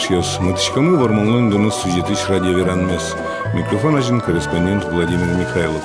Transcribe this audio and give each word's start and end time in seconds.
Ешьес. 0.00 0.38
Матышкамы 0.40 0.96
варманлын 0.96 1.50
донос 1.50 1.82
сюжетыш 1.82 2.28
радио 2.28 2.52
веранмес. 2.52 3.14
Микрофон 3.54 3.96
один 3.96 4.20
корреспондент 4.20 4.84
Владимир 4.90 5.26
Михайлов. 5.38 5.82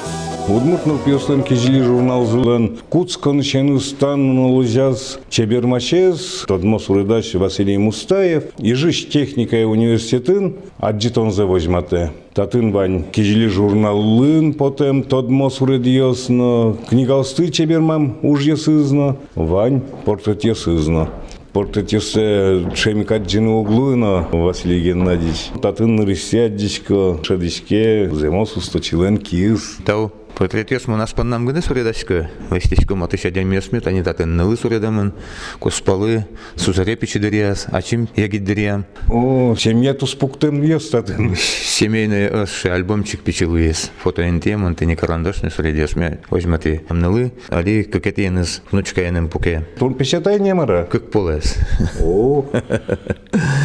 Удмуртнул 0.47 0.97
пьеслен 0.99 1.43
кежили 1.43 1.81
журнал 1.81 2.25
зулен 2.25 2.77
куц 2.89 3.17
кончену 3.17 3.79
стан 3.79 4.39
лузяз 4.45 5.19
чебермачез, 5.29 6.45
тодмос 6.47 6.89
уредач 6.89 7.33
Василий 7.33 7.77
Мустаев, 7.77 8.43
и 8.57 8.73
жиш 8.73 9.09
техника 9.09 9.57
университетын, 9.67 10.55
аджитон 10.79 11.31
завозьмате. 11.31 12.11
Татын 12.33 12.71
вань 12.71 13.03
кежили 13.11 13.47
журнал 13.47 13.99
лын, 13.99 14.53
потом 14.53 15.03
тодмос 15.03 15.59
уредиосно, 15.61 16.77
книгалсты 16.89 17.49
чебермам 17.49 18.17
уж 18.21 18.43
есызно, 18.43 19.17
вань 19.35 19.81
портрет 20.05 20.43
есызно. 20.45 21.09
Портетесе 21.55 22.69
чемикат 22.75 23.27
джины 23.27 23.49
углуина 23.49 24.27
Василий 24.33 24.81
Геннадьевич. 24.81 25.51
Татын 25.61 26.01
рысяддичко, 26.01 27.23
шадичке, 27.23 28.09
земос 28.11 28.57
усточилен 28.57 29.17
киз. 29.17 29.77
Тау 29.85 30.11
по 30.35 31.23
нам 31.23 31.45
гыны 31.45 31.61
суредачка, 31.61 32.29
вестичку 32.51 32.95
матыша 32.95 33.29
они 33.85 34.03
татын 34.03 34.35
нылы 34.35 34.57
суредамын, 34.57 35.13
куспалы, 35.59 36.25
сузаре 36.57 36.97
пичидериас, 36.97 37.67
ачим 37.71 38.09
ягиддериам. 38.17 38.85
О, 39.09 39.55
семья 39.57 39.93
туспуктен 39.93 40.61
ес 40.61 40.89
татын. 40.89 41.35
Семейный 41.37 42.27
аш 42.27 42.65
альбомчик 42.65 43.21
пичилуес, 43.21 43.91
фотоэнтем, 44.03 44.65
он 44.65 44.75
ты 44.75 44.85
не 44.85 44.97
карандашный 44.97 45.51
суредеш, 45.51 45.95
мне 45.95 46.19
возьмати 46.29 46.81
нылы, 46.89 47.31
али 47.47 47.83
какетеныз 47.83 48.61
внучка 48.71 49.03
яным 49.03 49.29
пуке. 49.29 49.65
Тон 49.79 49.93
печатай 49.93 50.39
немара. 50.39 50.85
Как 50.91 51.11
полес. 51.11 51.55
О, 52.01 52.45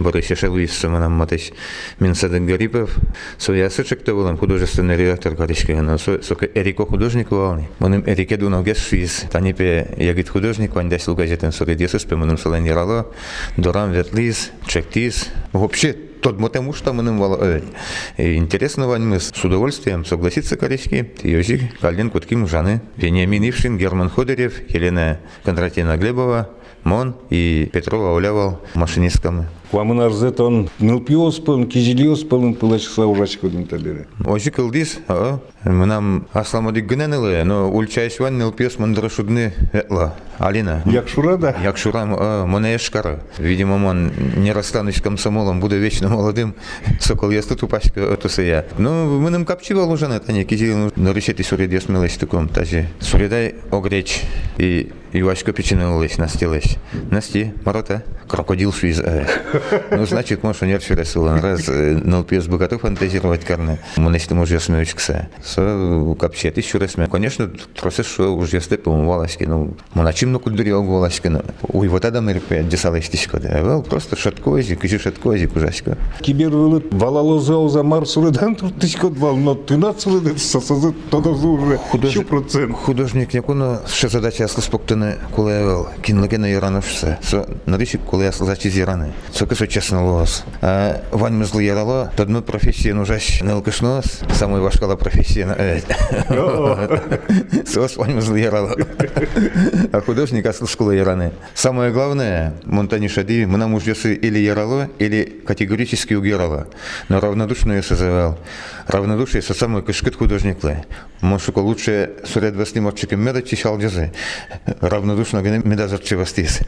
Борис 0.00 0.26
Шалуис 0.26 0.82
нам 0.82 1.12
матыш 1.12 1.52
Минсадын 1.98 2.46
Гарипов. 2.46 2.96
Своя 3.38 3.68
сычек 3.68 4.02
то 4.02 4.14
болам 4.14 4.38
художественный 4.38 4.96
редактор 4.96 5.36
Каришка. 5.36 5.74
Но 5.74 5.98
сока 5.98 6.46
Эрико 6.46 6.86
художник 6.86 7.30
вални. 7.30 7.68
Моным 7.78 8.02
Эрике 8.06 8.36
дунал 8.36 8.62
гес 8.62 8.78
швиз. 8.78 9.24
Танипе 9.30 9.94
ягит 9.98 10.30
художник 10.30 10.74
вань 10.74 10.88
дас 10.88 11.06
лугазетен 11.06 11.52
соредесус 11.52 12.04
пе 12.04 12.16
моным 12.16 12.38
саланирало. 12.38 13.08
Дорам 13.58 13.92
ветлиз, 13.92 14.50
чектиз. 14.66 15.28
Вообще 15.52 15.92
тот 15.92 16.38
потому 16.38 16.72
что 16.72 16.92
мы 16.92 17.02
нам 17.02 17.18
интересно 18.16 18.88
вань 18.88 19.02
мы 19.02 19.20
с 19.20 19.44
удовольствием 19.44 20.04
согласиться 20.04 20.56
корешки 20.56 21.12
Йозик 21.22 21.78
Калин 21.80 22.10
Кутким 22.10 22.46
Жаны 22.46 22.82
Вениамин 22.96 23.48
Ившин 23.48 23.78
Герман 23.78 24.10
Ходорев 24.10 24.60
Елена 24.68 25.18
Кондратьевна 25.44 25.96
Глебова 25.96 26.50
Мон 26.84 27.16
и 27.30 27.70
Петрова 27.72 28.14
Улявал 28.14 28.60
машинистками. 28.74 29.48
Квамын 29.70 30.00
арзет 30.00 30.40
он 30.40 30.68
нылпиос 30.80 31.38
пылын, 31.38 31.68
кизилиос 31.68 32.24
пылын 32.24 32.54
пылачса 32.54 33.06
ужачко 33.06 33.48
дин 33.48 33.66
табере. 33.66 34.08
Ожи 34.24 34.50
кылдис, 34.50 34.98
а? 35.06 35.38
Нам 35.64 36.26
асламадик 36.32 36.86
гынанылы, 36.86 37.44
но 37.44 37.70
ульчайш 37.70 38.18
ван 38.18 38.36
нылпиос 38.38 38.78
мандыра 38.78 39.08
шудны 39.08 39.52
этла. 39.72 40.16
Алина. 40.40 40.82
Якшура 40.86 41.36
да? 41.36 41.54
Якшурам, 41.62 42.16
а, 42.18 42.46
мона 42.46 42.74
эшкара. 42.74 43.20
Видимо, 43.38 43.74
он 43.86 44.10
не 44.36 44.52
расстанусь 44.52 45.00
комсомолом, 45.00 45.60
буду 45.60 45.76
вечно 45.76 46.08
молодым. 46.08 46.54
Сокол 47.00 47.30
я 47.30 47.42
тут 47.42 47.62
упаська, 47.62 48.00
это 48.00 48.42
я. 48.42 48.64
Ну, 48.78 49.20
мы 49.20 49.28
нам 49.28 49.44
капчивал 49.44 49.92
уже 49.92 50.08
на 50.08 50.14
это, 50.14 50.32
не 50.32 50.44
кизил, 50.44 50.90
но 50.96 51.12
решите 51.12 51.44
суред 51.44 51.70
смелость 51.82 52.18
таком, 52.18 52.48
тажи. 52.48 52.88
Суредай 53.00 53.56
огреч 53.70 54.22
и 54.56 54.90
Ивашка 55.12 55.52
печенылась, 55.52 56.18
настилась. 56.18 56.78
Насти, 57.10 57.52
морота, 57.64 58.04
крокодил 58.26 58.72
швиз. 58.72 59.02
Ну, 59.91 60.05
значит, 60.05 60.43
может, 60.43 60.61
не 60.61 60.77
вчера 60.77 61.05
сылан. 61.05 61.39
Раз 61.39 61.67
НЛПС 61.67 62.47
бы 62.47 62.57
готов 62.57 62.81
фантазировать 62.81 63.43
карны. 63.43 63.79
Мы 63.97 64.09
начнем 64.09 64.39
уже 64.39 64.59
смеючкса. 64.59 65.27
Со 65.43 66.15
капчет 66.19 66.57
еще 66.57 66.77
раз. 66.77 66.95
Конечно, 67.11 67.49
троссе 67.75 68.03
шо 68.03 68.35
уже 68.35 68.61
степом 68.61 69.05
валаски. 69.07 69.43
Ну, 69.43 69.75
мы 69.93 70.03
на 70.03 70.13
чем 70.13 70.31
на 70.31 70.39
кудуре 70.39 70.75
валаски. 70.75 71.31
Ой, 71.73 71.87
вот 71.87 72.05
это 72.05 72.21
мы 72.21 72.33
репе 72.33 72.63
десалась 72.63 73.09
тишко. 73.09 73.37
Вел 73.37 73.83
просто 73.83 74.15
шаткозик, 74.15 74.81
кижи 74.81 74.99
шаткозик 74.99 75.55
ужасько. 75.55 75.97
Кибер 76.21 76.49
вылыт 76.49 76.93
валало 76.93 77.39
зал 77.39 77.69
за 77.69 77.83
марсуредан 77.83 78.55
тут 78.55 78.79
тишко 78.79 79.09
вал, 79.09 79.35
но 79.35 79.55
ты 79.55 79.77
нацелы 79.77 80.37
сосазы 80.37 80.93
тогда 81.09 81.29
уже 81.29 81.79
еще 81.93 82.21
процент. 82.21 82.75
Художник 82.75 83.33
якуно 83.33 83.79
ще 83.87 84.07
задача 84.07 84.47
слоспоктане, 84.47 85.15
коли 85.35 85.53
я 85.53 85.65
вел, 85.65 85.87
кінлекена 86.01 86.47
Ірана 86.47 86.79
все. 86.79 87.17
Со 87.23 87.47
наріші, 87.65 87.99
коли 88.05 88.25
я 88.25 88.31
слазачі 88.31 88.69
з 88.69 88.77
Ірани. 88.77 89.13
Це 89.33 89.45
кисо 89.49 89.67
чесно 89.67 90.05
лос. 90.05 90.43
А 90.61 90.95
вань 91.11 91.33
ми 91.33 91.45
зли 91.45 91.65
ярало, 91.65 92.09
то 92.15 92.25
ми 92.25 92.41
професія 92.41 92.93
ну 92.93 93.05
жаш 93.05 93.41
не 93.41 93.53
лкишнос, 93.53 94.21
самої 94.33 94.63
важкала 94.63 94.95
професія 94.95 95.45
на 95.45 95.55
евет. 95.59 95.85
Сос 97.67 97.97
вань 97.97 98.15
ми 98.15 98.21
зли 98.21 98.41
ярало. 98.41 98.75
А 99.91 100.01
художник 100.01 100.45
а 100.45 100.53
слышкула 100.53 100.91
Ираны. 100.97 101.31
Самое 101.53 101.91
главное, 101.91 102.53
Монтани 102.65 103.07
Шади, 103.07 103.45
мы 103.45 103.57
нам 103.57 103.73
уже 103.73 103.91
или 103.91 104.39
ярало, 104.39 104.87
или 104.99 105.41
категорически 105.45 106.13
угирало. 106.13 106.67
Но 107.09 107.19
равнодушно 107.19 107.73
я 107.73 107.83
созывал. 107.83 108.37
Равнодушие 108.87 109.41
со 109.41 109.53
самой 109.53 109.81
кышкет 109.81 110.15
художник. 110.15 110.57
Может, 111.21 111.55
лучше 111.57 112.11
суред 112.23 112.55
вас 112.55 112.69
снимочком 112.69 113.21
меда 113.21 113.41
чищал 113.41 113.79
джазы. 113.79 114.11
Равнодушно 114.81 115.39
меда 115.39 115.87
зарчевастис. 115.87 116.61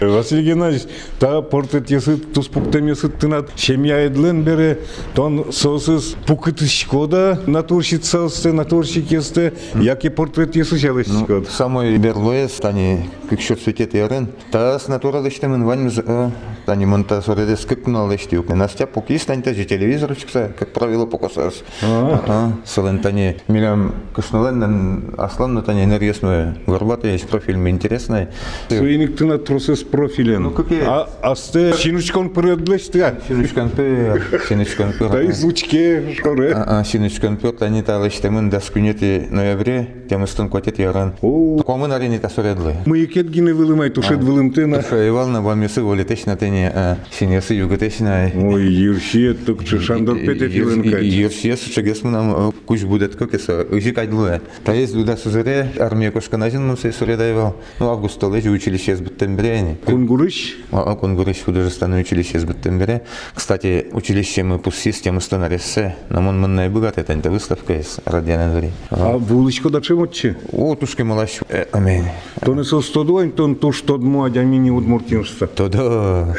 Василий 0.00 0.44
Геннадьевич, 0.44 0.88
та 1.18 1.42
портрет 1.45 1.89
ясы 1.89 2.17
туспуктем 2.17 2.87
ясы 2.87 3.09
тынат 3.09 3.51
семья 3.55 4.05
эдлен 4.05 4.43
бере, 4.43 4.79
тон 5.13 5.51
сосыз 5.51 6.15
пукытышкода 6.27 7.41
натурщица 7.47 8.25
осте, 8.25 8.51
натурщик 8.51 9.11
есте, 9.11 9.53
яки 9.75 10.09
портрет 10.09 10.55
ясы 10.55 10.77
шалышкода. 10.77 11.49
Самой 11.49 11.97
берлоес, 11.97 12.51
тани 12.53 13.09
кыкшот 13.29 13.61
светет 13.61 13.93
ярен, 13.93 14.29
та 14.51 14.77
с 14.79 14.87
натуралышты 14.87 15.47
мен 15.47 15.65
вань 15.65 15.91
тани 16.65 16.85
монта 16.85 17.21
суреде 17.21 17.55
скыпналышты. 17.55 18.41
Настя 18.55 18.87
пукис, 18.87 19.25
тани 19.25 19.41
та 19.41 19.53
же 19.53 19.65
телевизор 19.65 20.15
чикса, 20.15 20.51
как 20.57 20.73
правило, 20.73 21.05
покосас. 21.05 21.63
Сылен 22.65 22.99
тани 22.99 23.37
милям 23.47 23.93
кышнылен, 24.13 25.13
аслан 25.17 25.61
тани 25.63 25.83
энергиясную. 25.83 26.57
Горбатый 26.65 27.11
есть 27.11 27.27
профиль, 27.27 27.57
мне 27.57 27.71
интересный. 27.71 28.27
Суиник 28.69 29.15
тынат 29.15 29.45
тросыз 29.45 29.83
профилен. 29.83 30.43
Ну, 30.43 30.51
какие? 30.51 30.81
А 31.24 31.32
асте 31.32 31.72
шинучкон 31.74 32.28
пырыдлышты. 32.30 33.14
Синучкан 33.28 33.70
пыр, 33.70 34.22
синучкан 34.48 34.92
пыр. 34.98 35.08
Да 35.10 35.22
и 35.22 35.32
звучке 35.32 36.14
шоре. 36.22 36.52
А, 36.54 36.84
синучкан 36.84 37.36
пыр, 37.36 37.52
тани 37.52 37.82
та 37.82 37.98
лыштымын 37.98 38.50
да 38.50 38.60
скунети 38.60 39.26
ноябре, 39.30 39.86
тем 40.08 40.24
истон 40.24 40.48
кватет 40.48 40.78
яран. 40.78 41.14
О, 41.22 41.62
Комын 41.62 41.92
арени 41.92 42.18
та 42.18 42.28
суредлы. 42.28 42.74
мыйкет 42.86 43.30
гине 43.30 43.52
вылымай, 43.52 43.90
тушет 43.90 44.20
вылымтына. 44.20 44.82
Що 44.86 45.02
Івална 45.02 45.40
вам 45.40 45.62
яси 45.62 45.80
волі 45.80 46.04
течна 46.04 46.36
тені, 46.36 46.64
а 46.64 46.96
сінєси 47.10 47.54
юга 47.54 47.76
течна. 47.76 48.30
Ой, 48.36 48.74
юршие, 48.74 49.34
тук 49.34 49.66
шандор 49.66 50.16
пете 50.26 50.48
филенкать. 50.48 51.02
Юрсіє 51.02 51.56
сучагес 51.56 52.04
му 52.04 52.10
нам 52.10 52.52
куш 52.64 52.82
буде 52.82 53.08
тако 53.08 53.26
кеса, 53.26 53.62
ужі 53.62 53.92
кайдлуе. 53.92 54.40
Та 54.62 54.74
є 54.74 54.86
луда 54.94 55.16
сузере, 55.16 55.68
армія 55.78 56.10
кошка 56.10 56.36
назін 56.36 56.66
нам 56.66 56.76
сей 56.76 56.92
суредайвал. 56.92 57.54
Ну, 57.80 57.88
август 57.88 58.22
лежи 58.22 58.50
училище 58.50 58.92
с 58.92 59.00
Буттенберени. 59.00 59.76
Кунгурыш? 59.86 60.56
А 60.72 60.94
Кунгурыш 60.94 61.13
художественное 61.14 62.00
училище 62.00 62.38
с 62.38 62.44
Буттенбере. 62.44 63.02
Кстати, 63.34 63.86
училище 63.92 64.42
мы 64.42 64.58
пусть 64.58 64.78
систему 64.78 65.20
станаресе, 65.20 65.96
но 66.08 66.28
он 66.28 66.40
манная 66.40 66.70
богатая, 66.70 67.04
это 67.04 67.30
выставка 67.30 67.74
из 67.74 67.98
Радиана 68.04 68.50
Двори. 68.50 68.70
А 68.90 69.16
вуличко 69.16 69.70
да 69.70 69.80
чемотче? 69.80 70.36
О, 70.52 70.74
тушки 70.74 71.02
малаш, 71.02 71.40
амень. 71.72 72.06
То 72.44 72.54
не 72.54 72.64
со 72.64 72.80
стодуань, 72.80 73.30
то 73.30 73.54
туш 73.54 73.82
тодмо, 73.82 74.26
а 74.26 74.30
дяміні 74.30 74.70
удмуртіншса. 74.70 75.46
Тогда, 75.46 76.34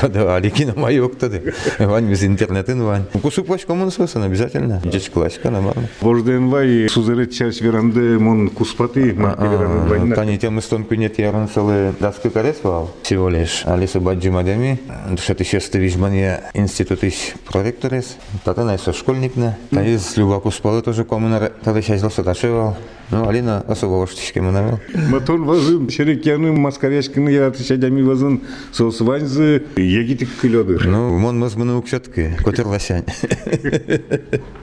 тогда, 0.00 0.36
Аликина 0.36 0.72
майок 0.76 1.14
тогда. 1.18 1.38
Вань 1.78 2.08
без 2.08 2.24
интернета, 2.24 2.74
Вань. 2.74 3.04
Кусок 3.22 3.46
плащ 3.46 3.64
кому 3.64 3.84
насосан 3.84 4.22
обязательно. 4.22 4.80
Дичь 4.84 5.10
классика, 5.10 5.50
нормально. 5.50 5.88
Божден 6.00 6.48
вай 6.50 6.88
сузерет 6.88 7.32
часть 7.32 7.62
веранды 7.62 8.18
мон 8.18 8.48
куспаты, 8.48 9.14
мон 9.14 9.32
пидеран 9.32 9.88
вайна. 9.88 10.14
Тани 10.14 10.38
тем 10.38 10.58
истонку 10.58 10.94
нет, 10.94 11.18
я 11.18 11.32
ранцелы 11.32 11.92
даски 12.00 12.28
карес 12.28 12.56
вал. 12.62 12.90
Всего 13.02 13.28
лишь. 13.28 13.62
Алиса 13.66 14.00
badžimadami. 14.07 14.75
2020 15.13 16.57
institutais 16.57 17.33
prorektoriais. 17.47 18.15
Tada 18.45 18.65
jis 18.67 18.95
školnikne. 18.95 19.55
Tai 19.71 19.83
mm. 19.83 19.89
jis 19.93 20.13
Liubakų 20.19 20.53
spalvą, 20.55 20.85
tada 20.87 21.07
komunarą, 21.07 21.51
tada 21.63 21.83
60 21.83 22.23
atašėvau. 22.23 22.71
Ну, 23.09 23.27
Алина 23.27 23.63
особо 23.67 23.93
воштишке 23.93 24.41
мунавел. 24.41 24.79
Матон 25.09 25.45
вазын 25.45 25.89
шерекяны 25.89 26.51
маскаряшканы 26.51 27.29
яратыша 27.29 27.77
дами 27.77 28.01
вазын 28.01 28.41
соусванзы 28.73 29.63
егитик 29.77 30.29
кылёдыр. 30.41 30.85
Ну, 30.85 31.17
мон 31.17 31.39
мыз 31.39 31.55
мыны 31.55 31.75
укшатки, 31.75 32.37
котерласянь. 32.43 33.05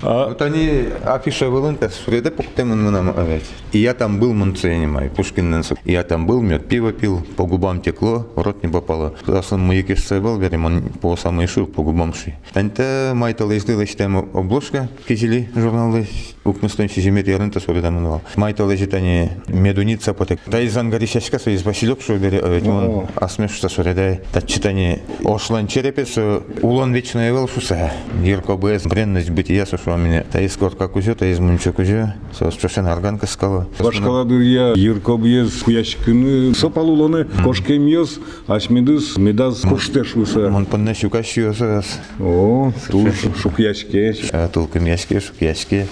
А 0.03 0.29
Вот 0.29 0.43
они 0.43 0.85
афиша 1.05 1.49
вылынка, 1.49 1.89
среда 1.89 2.31
пуктемын 2.31 2.83
мынам 2.83 3.17
авять. 3.17 3.45
И 3.73 3.79
я 3.79 3.95
там 3.95 4.21
был, 4.21 4.35
мон 4.35 4.55
ценимай, 4.55 5.09
Пушкин 5.09 5.63
И 5.85 5.93
я 5.93 6.03
там 6.03 6.27
был, 6.27 6.43
мед 6.43 6.69
пиво 6.69 6.93
пил, 6.93 7.25
по 7.37 7.47
губам 7.47 7.81
текло, 7.81 8.27
в 8.35 8.43
рот 8.43 8.63
не 8.63 8.69
попало. 8.69 9.15
Засын 9.27 9.61
мыйки 9.61 9.97
был, 10.21 10.39
берем, 10.39 10.67
он 10.67 10.83
по 11.01 11.17
самой 11.17 11.47
шу, 11.47 11.67
по 11.67 11.83
губам 11.83 12.13
ши. 12.13 12.35
Танта 12.53 13.13
майтал 13.15 13.51
издылыш 13.53 13.95
там 13.95 14.17
обложка, 14.17 14.89
кизили 15.09 15.49
журналы, 15.55 16.07
укмыстон 16.45 16.91
сизимет 16.91 17.27
ярынта 17.27 17.61
соридан 17.61 17.95
мынвал. 17.95 18.23
Майтал 18.37 18.71
ежит 18.71 18.95
они 18.95 19.31
медуница 19.49 20.15
потек. 20.15 20.41
Да 20.47 20.61
из 20.61 20.77
ангаришашка, 20.77 21.39
со 21.39 21.51
из 21.51 21.63
Василек 21.63 22.03
шу 22.03 22.17
бере, 22.17 22.39
авять, 22.39 22.67
он 22.67 23.07
асмешта 23.17 23.69
соридай. 23.69 24.21
Та 24.33 24.43
читани 24.43 25.01
ошлан 25.25 25.67
черепес, 25.67 26.19
улон 26.63 26.93
вечная 26.93 27.31
вел 27.31 27.49
шуса. 27.49 27.93
Ерко 28.23 28.57
без 28.57 28.85
бренность 28.85 29.31
бытия, 29.31 29.67
со 29.67 29.77
что 29.79 29.97
меня. 29.97 30.25
Та 30.31 30.41
из 30.41 30.57
корка 30.57 30.89
кузё, 30.89 31.15
та 31.15 31.27
из 31.27 31.39
мунча 31.39 31.73
кузё, 31.73 32.13
со 32.37 32.51
чошен 32.51 32.87
арганка 32.87 33.27
скала. 33.27 33.67
башкаладыр 33.79 34.41
я 34.41 34.73
еркобьез 34.77 35.63
куяшкыны 35.63 36.55
сопалулоны 36.55 37.27
кошкемьез 37.45 38.19
ашмидыз 38.47 39.17
медаз 39.17 39.61
коштешуса. 39.61 40.49
Мон 40.51 40.67
панна 40.67 40.95
щукащиосас. 40.95 42.01
О, 42.21 42.73
туж 42.91 43.15
шукяшке. 43.41 44.15
Толком 44.53 44.87
яшке, 44.87 45.21
шук 45.21 45.37
яшке. 45.41 45.87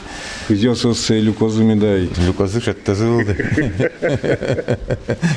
Кызёсыз 0.49 1.11
люкозы 1.11 1.63
медай. 2.33 2.47
Люкозы 2.47 2.61
шаттазылды. 2.61 3.35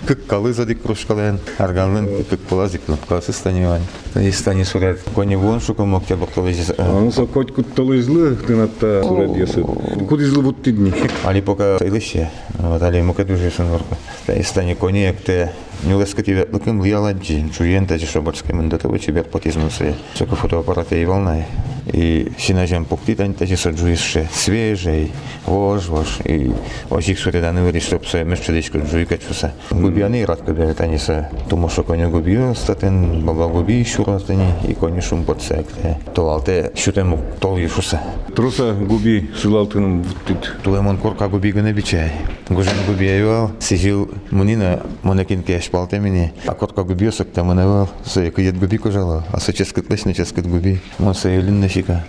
Кык 0.08 0.26
калы 0.28 0.54
задик 0.54 0.82
кружкален. 0.82 1.40
Арганлын 1.58 2.24
кык 2.24 2.40
полазик 2.40 2.86
кнопкасы 2.86 3.34
станивань. 3.34 3.84
И 4.16 4.32
стани 4.32 4.64
сурет. 4.64 5.00
Кони 5.14 5.36
вон 5.36 5.60
шуком 5.60 5.96
октябрь 5.96 6.28
колежис. 6.34 6.72
Анса 6.78 7.26
хоть 7.28 7.54
кутталызлы 7.54 8.36
тынатта 8.36 9.04
сурет 9.04 9.36
ясы. 9.36 9.64
Кудызлы 10.08 10.44
вот 10.44 10.64
тидни. 10.64 10.94
Али 11.24 11.42
пока 11.42 11.78
илище. 11.78 12.30
Вот 12.60 12.82
али 12.82 13.02
мука 13.02 13.24
дуже 13.24 13.52
шунорка. 13.52 13.98
Та 14.26 14.34
и 14.34 14.44
стани 14.44 14.76
кони 14.76 15.00
якте 15.00 15.52
Нюлеска 15.85 16.23
тебе 16.23 16.47
лыкым 16.53 16.85
лияладжи, 16.85 17.49
чуен 17.57 17.87
тажи 17.87 18.07
шобарской 18.07 18.55
мандатовый 18.55 18.99
чебер 18.99 19.25
потизмусы. 19.25 19.95
Сока 20.15 20.37
фотоаппарата 20.37 20.95
и 20.95 21.05
волнай. 21.05 21.47
И 21.87 22.31
синажем 22.39 22.85
пукти 22.85 23.15
тань 23.15 23.35
тажи 23.35 23.57
саджуисше. 23.57 24.29
Свежий, 24.33 25.13
вож, 25.47 25.89
вож. 25.89 26.19
И 26.25 26.53
ожик 26.91 27.19
суреданы 27.19 27.63
выри, 27.63 27.81
чтоб 27.81 28.07
се 28.07 28.25
мешчедечко 28.25 28.79
джуйка 28.79 29.19
чуса. 29.19 29.53
Губяны 29.71 30.25
радка 30.27 30.53
берет 30.53 30.81
они 30.81 30.99
са. 30.99 31.29
Тому 31.49 31.69
що 31.69 31.83
коня 31.83 32.07
губіо 32.07 32.55
статен, 32.55 33.23
баба 33.25 33.47
губі 33.47 33.85
шуратані, 33.85 34.55
і 34.69 34.75
коні 34.75 35.01
шум 35.03 35.25
подсекте. 35.25 35.97
То 36.13 36.27
алте 36.27 36.71
шутему 36.77 37.19
тол 37.39 37.59
юшуса. 37.59 38.01
Труса 38.37 38.73
губи 38.73 39.31
сылалтыным 39.35 40.03
вот 40.03 40.17
тит. 40.27 40.53
Тулемон 40.63 40.99
корка 40.99 41.29
губи 41.29 41.53
гыны 41.53 41.73
бичай. 41.73 42.13
Гужан 42.49 42.75
губи 42.87 43.09
айвал, 43.09 43.51
сижил 43.59 44.11
мунина, 44.31 44.83
монекин 45.03 45.43
кеш 45.43 45.64
Палте 45.68 46.00
мені. 46.00 46.30
А 46.46 46.54
корка 46.54 46.84
губи 46.84 47.08
осак 47.08 47.28
там 47.34 47.48
манавал, 47.48 47.88
се 48.06 48.30
кыйет 48.30 48.60
губи 48.60 48.78
кожало, 48.78 49.24
а 49.32 49.40
се 49.40 49.54
ческат 49.54 49.92
лесне 49.92 50.14
ческат 50.14 50.48
губи. 50.48 50.80
Мон 51.00 51.16
се 51.16 51.36
елин 51.36 51.60
нешика. 51.60 52.00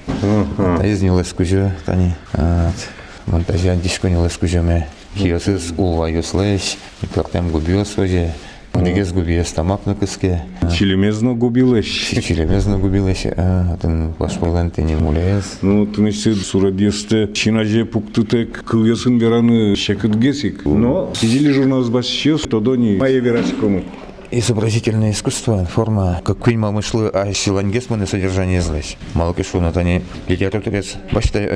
Та 0.57 0.87
изнил 0.87 1.21
эскужо, 1.21 1.71
тани. 1.85 2.15
Монтажи 3.27 3.69
антишко 3.69 4.09
нил 4.09 4.27
эскужо 4.27 4.63
ме. 8.77 8.95
Киосыз 8.95 9.13
улва 9.13 9.31
юслеш, 9.31 9.37
пертем 9.37 9.37
губи 9.37 9.39
освоже. 9.39 9.43
Негез 9.43 9.43
губи 9.43 9.43
стамак 9.45 9.87
на 9.87 9.95
кыске. 9.95 10.43
Чилемезно 10.77 11.35
губилеш. 11.35 11.87
Чилемезно 12.23 12.79
губилеше, 12.79 13.35
а, 13.37 13.77
тын 13.77 14.13
пашпалан 14.19 14.71
тени 14.71 14.95
мулез. 14.95 15.59
Ну, 15.63 15.87
ты 15.87 16.01
несе 16.01 16.35
сурадесте 16.35 17.29
чинаже 17.33 17.85
пуктытек 17.85 18.65
кыльясын 18.65 19.19
вераны 19.19 19.77
шекытгесик. 19.77 20.65
Но 20.65 21.11
сидели 21.15 21.53
журналист 21.53 21.91
басчес, 21.91 22.43
то 22.43 22.61
дони 22.61 22.97
майя 22.97 23.21
верачкому. 23.21 23.83
Изобразительное 24.33 25.13
искусство, 25.13 25.65
форма, 25.65 26.21
как 26.25 26.39
куйма 26.39 26.73
мышлы, 26.73 27.09
а 27.15 27.33
силангесманы 27.33 28.07
содержание 28.09 28.61
злэш. 28.61 28.97
Малки 29.15 29.43
шуна 29.43 29.73
тани 29.73 30.03
литературец 30.27 30.97
баштай 31.13 31.47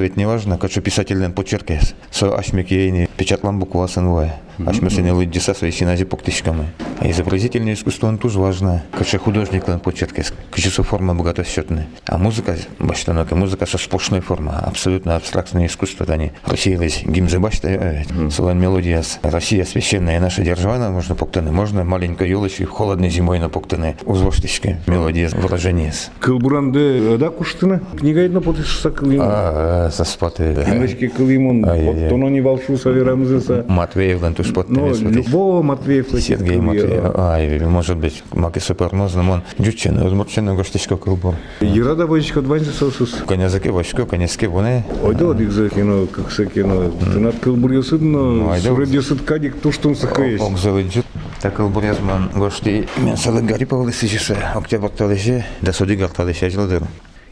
ведь 0.00 0.16
не 0.16 0.26
важно, 0.26 0.58
как 0.58 0.70
что 0.72 0.80
писательный 0.80 1.30
почеркес. 1.30 1.94
Со 2.10 2.36
ашмек 2.36 2.72
ейни 2.72 3.08
печатлан 3.16 3.60
буква 3.60 3.86
сынвая. 3.86 4.40
Ашмесене 4.66 5.12
лыддиса 5.12 5.54
свои 5.54 5.70
синази 5.70 6.04
поктишкамы. 6.04 6.66
А 6.98 7.10
изобразительное 7.10 7.74
искусство 7.74 8.08
он 8.08 8.18
тоже 8.18 8.38
важно, 8.38 8.82
как 8.92 9.06
что 9.06 9.18
художник 9.18 9.66
лан 9.68 9.80
почеркес. 9.80 10.32
Качество 10.50 10.84
форма 10.84 11.14
богатосчетная. 11.14 11.86
А 12.06 12.18
музыка, 12.18 12.56
баштанока, 12.78 13.34
музыка 13.34 13.66
со 13.66 13.78
сплошной 13.78 14.20
форма, 14.20 14.58
абсолютно 14.58 15.16
абстрактное 15.16 15.66
искусство 15.66 16.04
тани. 16.06 16.32
Россия 16.44 16.78
лезь, 16.78 17.02
гимзы 17.04 17.38
баштай 17.38 17.76
овет. 17.76 18.32
Солан 18.32 18.60
мелодия, 18.60 19.02
Россия 19.22 19.64
священная 19.64 20.20
наша 20.20 20.42
держава, 20.42 20.90
можно 20.90 21.14
поктаны, 21.14 21.52
можно 21.52 21.84
маленькой 21.84 22.28
елочки 22.28 22.64
холодной 22.64 23.10
зимой 23.10 23.38
на 23.38 23.48
поктаны. 23.48 23.96
Узвоштички, 24.04 24.78
мелодия, 24.86 25.30
выражение. 25.30 25.92
Кылбуранды 26.18 27.16
да 27.18 27.30
куштына? 27.30 27.80
Книга 27.98 28.20
едно 28.20 28.40
потышса 28.40 28.90
кылим. 28.90 29.20
А, 29.22 29.90
со 29.92 30.04
спаты. 30.04 30.54
Кимешки 30.66 31.08
кылимон, 31.08 31.64
Ай-яй-яй. 31.64 32.08
тоно 32.08 32.28
не 32.28 32.40
волшуса 32.40 32.90
верамзыса. 32.90 33.64
Матвеев, 33.68 34.20
туш 34.52 34.64
Ну, 34.68 34.76
подтами 34.76 34.92
смотреть. 34.94 35.26
любого 35.26 35.62
Матвеев 35.62 36.06
Сергей 36.20 36.56
Матвеев. 36.58 37.16
Ай, 37.16 37.58
может 37.60 37.96
быть, 37.96 38.22
маки 38.32 38.58
супернозно, 38.58 39.30
он 39.30 39.42
дючен, 39.58 40.02
возмурчен, 40.02 40.54
гоштичко 40.56 40.96
кылбур. 40.96 41.34
Ирада 41.60 42.06
бойчка 42.06 42.40
дванзы 42.40 42.72
сосус. 42.72 43.14
Конязаке 43.26 43.70
вачко, 43.70 44.06
конязке 44.06 44.48
буне. 44.48 44.84
Ойда 45.02 45.30
одик 45.30 45.50
за 45.50 45.68
кино, 45.68 46.06
как 46.06 46.32
се 46.32 46.46
кино. 46.46 46.90
Тынат 46.90 47.38
кылбур 47.40 47.72
ясыдно, 47.72 48.52
Айда. 48.52 48.68
сурет 48.68 48.88
ясыд 48.90 49.22
кадик 49.22 49.60
туштун 49.60 49.94
сахаеш. 49.96 50.40
Окзалы 50.40 50.82
джут. 50.82 51.06
Так 51.40 51.54
кылбурязман 51.56 52.30
гошти. 52.34 52.86
Мен 52.98 53.16
салы 53.16 53.40
Гариповлы 53.42 53.92
сижесе. 53.92 54.36
Октябрь 54.54 54.90
талеше, 54.90 55.46
да 55.62 55.72
соди 55.72 55.96
гарталеше 55.96 56.50
жылдыр. 56.50 56.82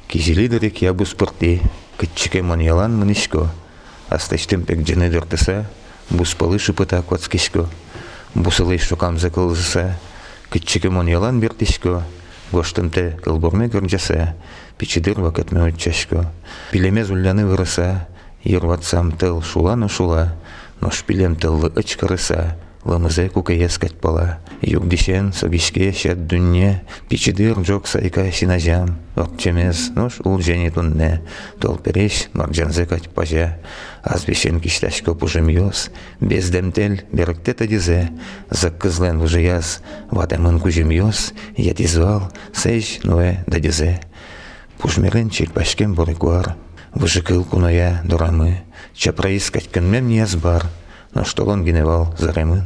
Кизилидерик 0.07 0.81
я 0.81 0.95
буспырти. 0.95 1.61
Кытчике 1.99 2.43
маньялан 2.43 2.97
мынишко. 2.97 3.49
Астачтым 4.09 4.63
пек 4.63 4.81
джене 4.81 5.11
дыртыса. 5.11 5.67
бұспалы 6.11 6.59
шыпыта 6.59 7.03
көцкеско, 7.05 7.67
бұсылай 8.35 8.79
шукам 8.79 9.19
кылзысы, 9.19 9.95
күтчігім 10.51 10.99
он 10.99 11.09
ялан 11.09 11.41
бердеско, 11.41 12.03
гоштымты 12.53 13.19
кылбурны 13.23 13.69
көрджесі, 13.69 14.33
пичидыр 14.79 15.21
вакытмы 15.21 15.69
өтчешко. 15.69 16.31
Пилемез 16.73 17.11
үлләні 17.11 17.45
вырыса, 17.45 18.09
ерватсам 18.45 19.13
тыл 19.13 19.43
шуланы 19.43 19.89
шула, 19.89 20.35
нош 20.81 21.05
пилем 21.05 21.37
тыллы 21.37 21.73
ычкырыса 21.77 22.57
ламызе 22.85 23.29
кукаяс 23.29 23.79
кэтпала. 23.79 24.39
Югдишен 24.61 25.33
согишке 25.33 25.93
шәт 25.93 26.27
дүнне, 26.27 26.83
пичидыр 27.09 27.65
жок 27.65 27.87
сайка 27.87 28.31
синазян, 28.33 28.97
вакчемез, 29.15 29.91
нож 29.95 30.19
ул 30.25 30.41
жени 30.41 30.71
тунне, 30.71 31.23
тол 31.61 31.79
переш 31.79 32.29
марджанзе 32.33 32.85
бешен 33.17 33.55
азбешен 34.03 34.61
кишташко 34.61 35.15
пужым 35.15 35.49
йос, 35.49 35.91
бездемтел 36.21 36.99
беректе 37.13 37.55
тадизе, 37.55 38.11
заккызлен 38.51 39.21
лужияз, 39.21 39.81
ватемын 40.11 40.61
кужым 40.61 40.91
йос, 40.91 41.33
ятизвал, 41.57 42.33
сэйш 42.53 43.05
нуэ 43.05 43.45
дадизе. 43.47 44.01
Пужмерен 44.79 45.31
чекпашкем 45.31 45.95
бурекуар, 45.95 46.57
выжыкыл 46.95 47.45
куная 47.45 48.01
дурамы, 48.05 48.63
чапраискать 48.95 49.71
кынмем 49.71 50.09
не 50.09 50.21
азбар, 50.21 50.65
наштолон 51.15 51.65
генерал 51.65 52.15
заремын 52.19 52.65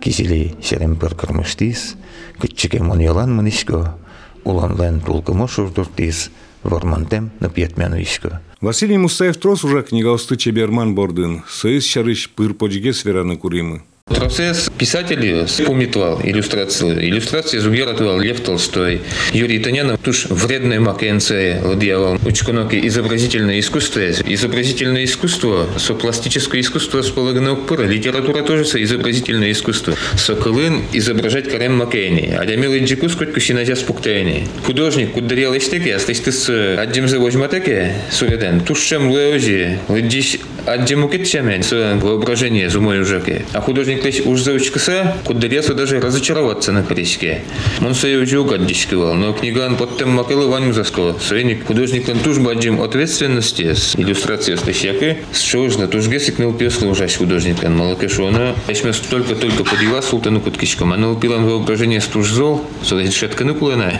кисилей 0.00 0.56
серем 0.62 0.96
пыр 0.96 1.14
кырмыштис 1.14 1.96
кытчыкем 2.38 2.90
он 2.90 3.00
яланмын 3.00 3.48
ишко 3.48 3.96
уланлен 4.44 5.00
тулкымо 5.00 5.48
шурдуртис 5.48 6.30
вормантем 6.62 7.30
напьетмену 7.40 8.00
ишко 8.00 8.40
Василий 8.64 8.96
Мустаев 8.96 9.36
трос 9.36 9.62
уже 9.62 9.82
книга 9.82 10.08
усты 10.08 10.36
чеберман 10.36 10.94
бордын, 10.94 11.42
союз 11.50 11.84
шарыш 11.84 12.30
пыр 12.30 12.54
почге 12.54 12.94
свераны 12.94 13.36
куримы. 13.36 13.82
Процесс 14.24 14.70
писателей 14.78 15.46
помнитвал 15.64 16.20
иллюстрации. 16.24 17.08
Иллюстрации 17.08 17.58
зугератвал 17.58 18.18
Лев 18.18 18.40
Толстой. 18.40 19.00
Юрий 19.32 19.58
Танянов 19.58 20.00
туж 20.00 20.26
вредной 20.28 20.78
макенце 20.78 21.60
ладьявал. 21.62 22.18
Учконоки 22.24 22.86
изобразительное 22.86 23.60
искусство. 23.60 24.00
Изобразительное 24.10 25.04
искусство, 25.04 25.68
со 25.78 25.94
пластическое 25.94 26.60
искусство 26.60 27.02
с 27.02 27.10
пыра. 27.10 27.84
Литература 27.84 28.42
тоже 28.42 28.64
со 28.64 28.82
изобразительное 28.82 29.52
искусство. 29.52 29.94
Соколын 30.16 30.82
изображать 30.92 31.50
карем 31.50 31.76
макейни. 31.76 32.34
А 32.36 32.44
для 32.44 32.56
джикус 32.84 33.14
котку 33.14 33.40
синазя 33.40 33.76
спуктейни. 33.76 34.48
Художник 34.64 35.12
кударел 35.12 35.56
эстеки, 35.56 35.88
а 35.90 35.98
слышь 35.98 36.20
ты 36.20 36.32
с 36.32 36.48
аддим 36.78 37.08
завожматеке, 37.08 37.94
суреден. 38.10 38.60
Тушшем 38.60 39.10
леожи. 39.10 39.78
Лыдиш 39.88 40.38
аддим 40.66 41.04
укетчемен. 41.04 41.62
Воображение 42.00 42.68
зумой 42.68 43.00
ужаке. 43.00 43.44
А 43.52 43.60
художник 43.60 43.93
лишь 44.02 44.20
уж 44.20 44.40
заучкаса, 44.40 45.16
кударесу 45.24 45.74
даже 45.74 46.00
разочароваться 46.00 46.72
на 46.72 46.82
коричке. 46.82 47.42
Он 47.80 47.94
свою 47.94 48.22
учу 48.22 48.44
гаддичкивал, 48.44 49.14
но 49.14 49.32
книга 49.32 49.66
он 49.66 49.76
под 49.76 49.98
тем 49.98 50.10
макелы 50.10 50.48
ваню 50.48 50.72
заскала. 50.72 51.16
Свойник 51.20 51.66
художник 51.66 52.08
он 52.08 52.18
туж 52.18 52.38
баджим 52.38 52.80
ответственности 52.80 53.74
с 53.74 53.94
иллюстрацией 53.96 54.56
стащаки, 54.56 55.18
с 55.32 55.40
чего 55.40 55.68
ж 55.68 55.76
на 55.76 55.88
туж 55.88 56.08
гесик 56.08 56.38
не 56.38 56.46
упесла 56.46 56.88
ужась 56.88 57.16
художник 57.16 57.62
он 57.62 57.76
малакешона. 57.76 58.54
Эшмес 58.68 58.98
только-только 58.98 59.64
подела 59.64 60.00
султану 60.00 60.40
куткичком, 60.40 60.92
а 60.92 60.96
налупила 60.96 61.36
воображение 61.36 62.00
с 62.00 62.06
туж 62.06 62.30
зол, 62.30 62.66
содать 62.82 63.12
шатка 63.12 63.44
ныкулена, 63.44 63.92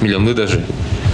миллионы 0.00 0.34
даже. 0.34 0.64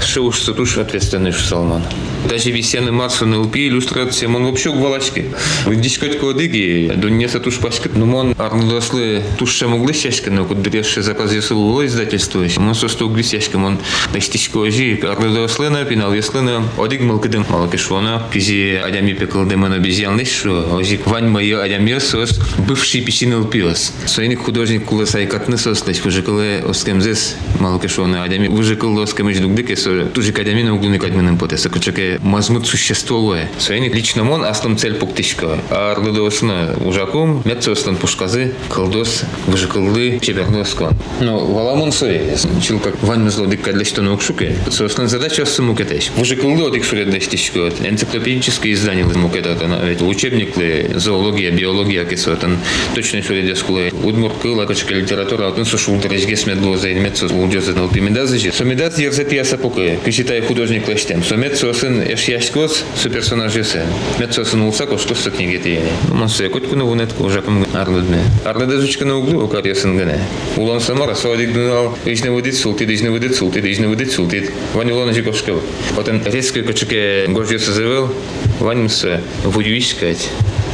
Что 0.01 0.23
уж 0.23 0.41
туш 0.41 0.79
ответственный 0.79 1.33
Салман. 1.33 1.83
Даже 2.29 2.51
весенний 2.51 2.91
Марсу 2.91 3.27
на 3.27 3.41
ЛП 3.41 3.57
иллюстрация, 3.57 4.29
он 4.29 4.45
вообще 4.47 4.73
гвалачки. 4.73 5.27
В 5.67 5.77
дискоть 5.77 6.19
кодыги, 6.19 6.91
до 6.97 7.11
неса 7.11 7.39
туш 7.39 7.59
пашка, 7.59 7.91
но 7.95 8.17
он 8.17 8.35
арнудослы 8.39 9.23
туше 9.39 9.69
могли 9.69 9.93
щашка, 9.93 10.31
но 10.31 10.45
куд 10.45 10.63
дрешше 10.63 11.03
заказ 11.03 11.33
ясыл 11.33 11.61
уло 11.61 11.85
издательство. 11.85 12.45
Он 12.57 12.75
со 12.75 12.89
сто 12.89 13.09
гвисяшка, 13.09 13.57
он 13.57 13.79
наштичко 14.13 14.59
ожи, 14.59 14.99
арнудослы 15.03 15.69
на 15.69 15.85
пинал 15.85 16.15
яслы 16.15 16.41
на 16.41 16.63
одиг 16.79 17.03
малкадым 17.03 17.45
малкашвона, 17.49 18.23
пизи 18.33 18.81
адями 18.83 19.13
пекал 19.13 19.47
демон 19.47 19.73
обезьян 19.73 20.19
лишь, 20.19 20.47
ожик 20.47 21.07
вань 21.07 21.29
мое 21.29 21.61
адями 21.63 21.99
сос, 21.99 22.41
бывший 22.67 23.03
писинил 23.03 23.45
пиос. 23.45 23.93
Своиник 24.07 24.41
художник 24.41 24.85
куласай 24.87 25.27
катны 25.27 25.59
сос, 25.59 25.87
лишь 25.87 26.01
выжикалы 26.01 26.65
оскемзес 26.67 27.37
малкашвона, 27.61 28.25
адями 28.25 28.49
выжикал 28.49 28.99
оскемыч 28.99 29.39
дугдыке, 29.41 29.77
тужи 30.15 30.33
кадямина 30.33 30.75
углуны 30.75 30.99
кадминын 30.99 31.39
потеса, 31.39 31.69
кучаке 31.69 32.14
мазмут 32.23 32.67
существовое. 32.67 33.49
Своиник 33.59 33.95
лично 33.95 34.25
мон 34.25 34.45
астом 34.45 34.77
цель 34.77 34.95
пуктышка. 34.95 35.59
А 35.71 35.93
арлыдосына 35.93 36.77
ужакум, 36.85 37.43
метцостан 37.45 37.97
пушказы, 37.97 38.53
колдос, 38.69 39.23
выжикалды, 39.47 40.19
чеберноскон. 40.21 40.93
Но 41.21 41.45
валамон 41.45 41.93
сой, 41.93 42.21
чил 42.63 42.81
как 42.81 43.03
вань 43.03 43.29
зло 43.31 43.47
дикка 43.47 43.73
для 43.73 43.85
что 43.85 44.03
наук 44.03 44.23
шуке. 44.23 44.57
Собственно, 44.71 45.09
задача 45.09 45.45
суму 45.47 45.75
кетеш. 45.75 46.11
Выжикалды 46.17 46.63
от 46.63 46.75
их 46.75 46.85
сурет 46.85 47.11
дастишко. 47.11 47.71
Энциклопедические 47.83 48.75
издания 48.75 49.05
мукета, 49.05 49.57
ведь 49.85 50.03
учебник 50.03 50.57
ли, 50.57 50.91
зоология, 50.95 51.51
биология, 51.51 52.05
кисотан, 52.05 52.59
точно 52.95 53.23
сурет 53.23 53.47
дескулы. 53.47 53.93
Удмур 54.03 54.33
кыла, 54.41 54.67
качка 54.67 54.95
литература, 54.95 55.49
атын 55.49 55.65
сушул 55.65 55.97
дорожге 55.97 56.37
смедло 56.37 56.77
за 56.77 56.93
метцос, 56.95 57.31
лудёзы 57.31 57.73
на 57.73 57.89
пимедазы. 57.89 58.53
Сомедат 58.53 58.99
ерзет 58.99 59.33
я 59.33 59.45
сапука, 59.45 59.97
киситай 60.05 60.41
художник 60.41 60.89
лештем. 60.89 61.23
Сомет 61.23 61.57
сосын 61.57 62.03
еш 62.11 62.29
яшкос, 62.29 62.85
su 62.97 63.11
personažu 63.11 63.65
se. 63.65 63.83
Met 64.21 64.35
su 64.35 64.57
nulsako, 64.57 64.99
što 64.99 65.15
su 65.15 65.31
knjige 65.31 65.59
tijeni. 65.59 65.91
Man 66.13 66.29
se 66.29 66.51
kot 66.51 66.67
kuno 66.71 66.85
vunet 66.85 67.13
ko 67.19 67.29
žapam 67.29 67.65
arludme. 67.75 68.19
Arlada 68.45 68.81
zучка 68.81 69.05
на 69.05 69.19
углу, 69.19 69.49
кар 69.49 69.67
ясын 69.67 69.97
гане. 69.97 70.19
Улан 70.57 70.81
самара 70.81 71.15
садик 71.15 71.53
дунал, 71.53 71.99
ишне 72.07 72.31
водит 72.31 72.57
султит, 72.57 72.91
ишне 72.91 73.11
водит 73.11 73.35
султит, 73.37 73.65
ишне 73.65 73.89
водит 73.89 74.13
султит. 74.13 74.51
Вань 74.75 74.91
улан 74.91 75.15
жиковшкав. 75.15 75.61
Потом 75.97 76.23
резко 76.25 76.63
кочуке 76.63 77.27
гожье 77.29 77.59
созывал, 77.59 78.09
вань 78.61 78.89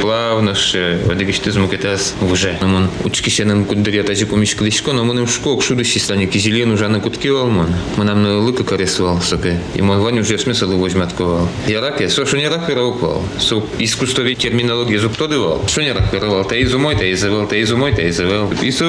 плавно 0.06 0.54
ще 0.54 0.98
одегишти 1.10 1.50
змукетас 1.50 2.14
вже. 2.20 2.58
Мон 2.62 2.88
учкисянин 3.04 3.64
кундыря 3.64 4.02
тажи 4.02 4.26
поміж 4.26 4.54
кличко, 4.54 4.92
но 4.92 5.04
моним 5.04 5.26
шкок 5.26 5.62
шудущий 5.62 6.00
стані 6.00 6.26
кизілен 6.26 6.72
уже 6.72 6.88
не 6.88 7.00
куткивал 7.00 7.48
мон. 7.48 7.74
Монам 7.96 8.22
не 8.22 8.28
лика 8.28 8.64
каресувал 8.64 9.20
соке. 9.20 9.58
І 9.76 9.82
мон 9.82 9.98
вань 9.98 10.18
уже 10.18 10.38
смисл 10.38 10.66
возьматковал. 10.66 11.48
Я 11.68 11.80
раке, 11.80 12.08
со 12.08 12.26
що 12.26 12.36
не 12.36 12.48
рак 12.48 12.66
переуквал. 12.66 13.22
Со 13.40 13.62
искусствові 13.80 14.34
термінології 14.34 14.98
зуптодивал. 14.98 15.60
Що 15.68 15.82
не 15.82 15.92
рак 15.92 16.10
перевал, 16.10 16.48
та 16.48 16.56
изумой, 16.56 16.96
та 16.96 17.06
изавал, 17.06 17.48
та 17.48 17.56
изумой, 17.56 17.92
та 17.96 18.02
изавал. 18.02 18.52
І 18.62 18.72
со 18.72 18.84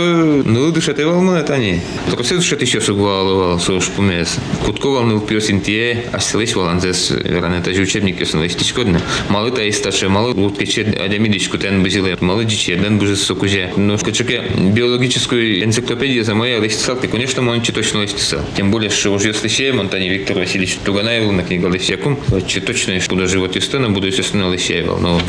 не 0.45 0.71
душативал 0.71 1.21
мене 1.21 1.43
та 1.43 1.57
ні. 1.57 1.81
Тросе 2.11 2.35
душати 2.35 2.65
ще 2.65 2.81
сугвалувал, 2.81 3.59
со 3.59 3.81
шпумес. 3.81 4.37
Кутковал 4.65 5.07
не 5.07 5.13
впіос 5.13 5.49
інтіє, 5.49 6.03
а 6.11 6.19
селиш 6.19 6.55
валанзес, 6.55 7.11
веране, 7.11 7.61
та 7.61 7.73
ж 7.73 7.83
учебники 7.83 8.25
селиш 8.25 8.55
тічкодне. 8.55 8.99
Мали 9.29 9.51
та 9.51 9.61
істаче, 9.61 10.07
мали 10.07 10.33
лутки 10.33 10.65
Адямидичку 11.04 11.58
тен 11.58 11.82
базиле 11.82 12.16
молодичи, 12.20 12.76
ден 12.76 12.98
бужи 12.98 13.16
сокуже. 13.16 13.72
Но 13.76 13.96
в 13.96 14.04
качуке 14.04 14.44
биологическую 14.56 15.64
энциклопедию 15.64 16.24
за 16.24 16.34
моя 16.34 16.58
листисал, 16.58 16.96
ты, 16.96 17.08
конечно, 17.08 17.48
он 17.48 17.60
точно 17.60 18.02
листисал. 18.02 18.40
Тем 18.56 18.70
более, 18.70 18.90
что 18.90 19.10
уже 19.10 19.34
слышим, 19.34 19.80
Антоний 19.80 20.08
Виктор 20.08 20.38
Васильевич 20.38 20.78
Туганаев 20.84 21.30
на 21.32 21.42
книгу 21.42 21.68
Лисякум, 21.68 22.18
че 22.46 22.60
точно, 22.60 23.00
что 23.00 23.16
даже 23.16 23.38
вот 23.38 23.56
истина 23.56 23.90
буду, 23.90 24.06
естественно, 24.06 24.52
Лисяева. 24.52 24.98
Но 24.98 25.20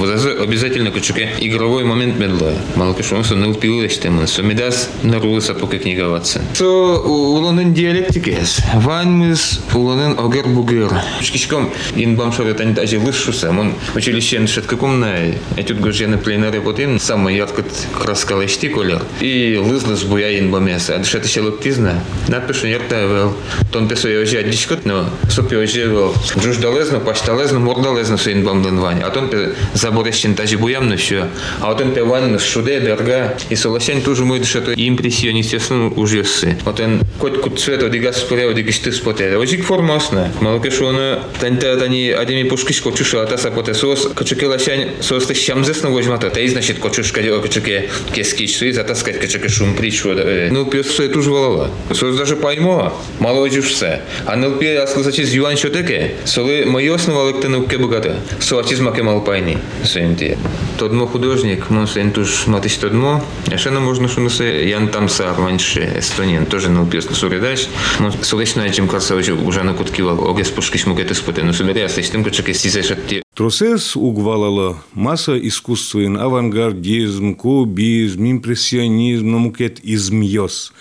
обязательно 0.41 0.91
качуке 0.91 1.29
игровой 1.39 1.83
момент 1.83 2.19
медла. 2.19 2.53
Мало 2.75 2.95
что 3.01 3.15
он 3.15 3.41
не 3.41 3.49
упил 3.49 3.87
тему. 3.87 4.27
Сомедас 4.27 4.89
нарулися 5.03 5.53
поки 5.53 5.77
книговаться. 5.77 6.41
Со 6.53 6.65
улонен 6.65 7.73
диалектики. 7.73 8.37
Ваньмис 8.75 9.61
улонен 9.73 10.17
огер 10.19 10.47
бугер. 10.47 10.91
Шкичком 11.21 11.69
ин 11.95 12.15
бамшоре 12.15 12.53
тань 12.53 12.73
даже 12.73 12.99
лышуса. 12.99 13.49
Он 13.49 13.73
училище 13.95 14.45
шаткакум 14.47 14.99
на 14.99 15.15
Этюд 15.56 15.80
гожены 15.80 16.18
пленари 16.18 16.60
потин, 16.60 17.00
саме 17.00 17.36
ярко 17.36 17.62
краска 17.98 18.34
лешти 18.34 18.68
колір. 18.68 19.00
І 19.20 19.56
лизли 19.56 19.96
з 19.96 20.02
буяїн 20.02 20.50
бомеса. 20.50 20.94
А 20.94 20.98
дешати 20.98 21.28
ще 21.28 21.40
лоптізна. 21.40 22.00
Напишу 22.28 22.66
ярта 22.66 23.06
вел. 23.06 23.32
Тон 23.70 23.88
писо 23.88 24.08
я 24.08 24.20
ожі 24.20 24.36
аддішкот, 24.36 24.86
но 24.86 25.06
сопі 25.30 25.56
ожі 25.56 25.84
вел. 25.84 26.14
Джуж 26.42 26.58
далезно, 26.58 27.00
пашталезно, 27.00 27.60
мордалезно 27.60 28.18
суїн 28.18 28.42
бамлен 28.42 28.78
вань. 28.78 29.02
А 29.06 29.10
тон 29.10 29.28
пе 29.28 29.48
заборещен 29.74 30.34
тажі 30.34 30.56
буямно 30.56 30.96
що. 30.96 31.24
А 31.60 31.70
отон 31.70 31.90
пе 31.90 32.02
вань 32.02 32.38
шуде, 32.38 32.80
берга. 32.80 33.32
І 33.50 33.56
солосянь 33.56 34.02
тоже 34.02 34.24
мой 34.24 34.38
дешато 34.38 34.72
імпресіоніст 34.72 35.52
ясно 35.52 35.92
ужеси. 35.96 36.56
Отен 36.64 37.00
кот 37.18 37.38
кут 37.38 37.60
цвет 37.60 37.82
одига 37.82 38.12
споря 38.12 38.46
одиги 38.46 38.72
шти 38.72 38.92
споте. 38.92 39.36
Ожик 39.36 39.62
формосна. 39.62 40.30
Малке 40.40 40.70
що 40.70 40.84
вона 40.84 41.20
танта 41.40 41.76
тані 41.76 42.12
адемі 42.12 42.44
пушкишко 42.44 42.92
чуша 42.92 43.18
атаса 43.18 43.50
поте 43.50 43.74
сос. 43.74 44.08
Качукеласянь 44.14 44.84
сос 45.00 45.26
te 45.26 45.34
šamzes 45.42 45.82
nuvažiuota, 45.82 46.30
tai 46.30 46.48
значит, 46.48 46.78
кочушка 46.78 47.22
кочуке 47.40 47.90
кескичсу, 48.14 48.72
затаскать 48.72 49.20
кочуке 49.20 49.48
шум 49.48 49.74
причу. 49.74 50.14
Ну, 50.50 50.66
пес 50.66 50.98
это 51.00 51.18
уже 51.18 51.30
волала. 51.30 51.70
Сос 51.92 52.16
даже 52.16 52.36
поймо, 52.36 52.92
мало 53.18 53.48
все. 53.48 54.00
А 54.24 54.36
не 54.36 54.46
лпі, 54.46 54.76
а 54.76 54.86
сказати, 54.86 55.26
з 55.26 55.34
юань 55.34 55.56
що 55.56 55.70
таке, 55.70 56.10
соли 56.24 56.66
мої 56.66 56.90
основали 56.90 57.32
ктену 57.32 57.62
кебогата, 57.62 58.16
соатізма 58.40 58.92
кемал 58.92 59.24
пайні, 59.24 59.58
сенті. 59.84 60.36
Тодмо 60.76 61.06
художник, 61.06 61.70
мон 61.70 61.86
сен 61.86 62.10
туж 62.10 62.46
матись 62.46 62.76
тодмо, 62.76 63.22
а 63.52 63.56
ще 63.56 63.70
не 63.70 63.80
можна 63.80 64.08
що 64.08 64.20
несе, 64.20 64.44
ян 64.44 64.88
там 64.88 65.08
сар, 65.08 65.40
менше 65.40 65.92
естонін, 65.98 66.46
теж 66.46 66.68
не 66.68 66.80
лпі, 66.80 67.00
що 67.00 67.14
сурідач, 67.14 67.68
мон 68.00 68.12
солично 68.22 68.70
чим 68.70 68.88
класа 68.88 69.14
уже 69.46 69.64
на 69.64 69.74
кутківал, 69.74 70.30
огес 70.30 70.50
пушкиш 70.50 70.86
мукети 70.86 71.14
споти, 71.14 71.42
ну 71.42 71.54
собі 71.54 71.80
я 71.80 71.88
стич 71.88 72.08
тим 72.08 72.24
кочуке 72.24 72.54
сізешат 72.54 72.98
Тросес 73.35 73.95
угвалала 73.95 74.77
масса 74.93 75.35
искусствен, 75.39 76.17
авангардизм, 76.17 77.33
кубизм, 77.33 78.25
импрессионизм, 78.25 79.31
намукет 79.31 79.79
измьос. 79.81 80.71